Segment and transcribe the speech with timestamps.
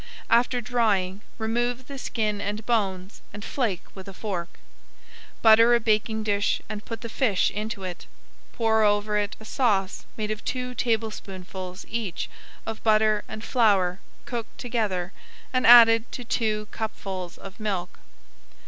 [0.31, 4.49] After drying, remove the skin and bones and flake with a fork.
[5.43, 8.07] Butter a baking dish and put the fish into it.
[8.51, 12.31] Pour over it a sauce made of two tablespoonfuls each
[12.65, 15.13] of butter and flour cooked together
[15.53, 17.99] and added to two cupfuls of milk.